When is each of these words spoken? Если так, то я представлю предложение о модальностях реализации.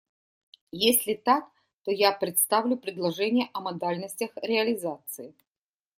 Если 0.87 1.13
так, 1.13 1.47
то 1.83 1.91
я 1.91 2.11
представлю 2.11 2.75
предложение 2.75 3.51
о 3.53 3.59
модальностях 3.61 4.31
реализации. 4.37 5.35